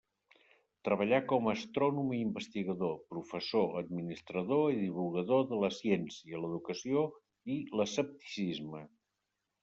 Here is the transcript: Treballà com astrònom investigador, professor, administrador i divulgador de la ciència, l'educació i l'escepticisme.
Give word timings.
Treballà 0.87 1.17
com 1.31 1.47
astrònom 1.49 2.07
investigador, 2.19 2.95
professor, 3.13 3.75
administrador 3.81 4.63
i 4.75 4.79
divulgador 4.79 5.43
de 5.51 5.59
la 5.65 5.69
ciència, 5.75 6.39
l'educació 6.45 7.03
i 7.57 7.59
l'escepticisme. 7.81 8.83